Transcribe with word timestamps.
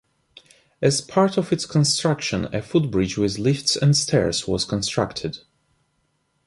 As 0.81 0.99
part 0.99 1.37
of 1.37 1.53
its 1.53 1.67
construction, 1.67 2.45
a 2.51 2.63
footbridge 2.63 3.19
with 3.19 3.37
lifts 3.37 3.75
and 3.75 3.95
stairs 3.95 4.47
was 4.47 4.65
constructed. 4.65 5.41